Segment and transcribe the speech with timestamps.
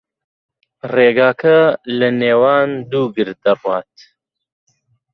[0.93, 1.57] ڕێگاکە
[1.99, 3.93] لەنێوان دوو گرد دەڕوات.